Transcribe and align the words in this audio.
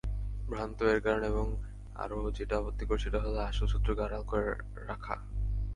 ভ্রান্ত—এর 0.49 0.99
কারণ 1.01 1.23
এবং 1.23 1.45
আরও 1.95 2.31
যেটা 2.31 2.55
আপত্তিকর 2.57 2.97
সেটা 2.97 3.19
হলো 3.19 3.39
আসল 3.41 3.65
শক্রকে 3.67 4.01
আড়ালে 4.01 4.41
রাখা। 4.87 5.15